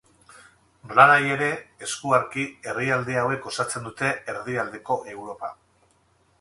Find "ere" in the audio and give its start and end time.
1.35-1.49